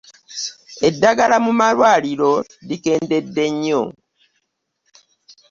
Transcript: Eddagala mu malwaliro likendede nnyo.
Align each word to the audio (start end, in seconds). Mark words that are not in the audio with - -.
Eddagala 0.87 1.37
mu 1.45 1.51
malwaliro 1.59 2.31
likendede 2.67 3.45
nnyo. 3.53 3.83